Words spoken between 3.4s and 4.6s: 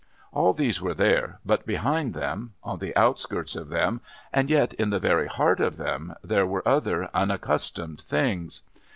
of them and